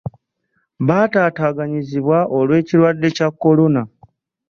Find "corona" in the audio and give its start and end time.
3.41-3.81